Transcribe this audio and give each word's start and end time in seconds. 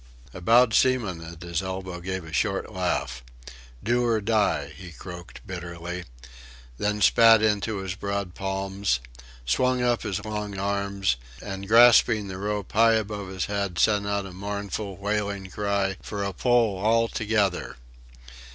A 0.33 0.41
bowed 0.41 0.73
seaman 0.73 1.21
at 1.23 1.43
his 1.43 1.61
elbow 1.61 1.99
gave 1.99 2.25
a 2.25 2.33
short 2.33 2.71
laugh. 2.73 3.23
"Do 3.83 4.03
or 4.03 4.19
die," 4.19 4.73
he 4.75 4.91
croaked 4.91 5.45
bitterly, 5.45 6.05
then 6.79 7.01
spat 7.03 7.43
into 7.43 7.77
his 7.77 7.93
broad 7.93 8.33
palms, 8.33 8.99
swung 9.45 9.83
up 9.83 10.01
his 10.01 10.25
long 10.25 10.57
arms, 10.57 11.17
and 11.39 11.67
grasping 11.67 12.29
the 12.29 12.39
rope 12.39 12.71
high 12.71 12.93
above 12.95 13.27
his 13.27 13.45
head 13.45 13.77
sent 13.77 14.07
out 14.07 14.25
a 14.25 14.31
mournful, 14.33 14.97
wailing 14.97 15.51
cry 15.51 15.97
for 16.01 16.23
a 16.23 16.33
pull 16.33 16.79
all 16.79 17.07
together. 17.07 17.77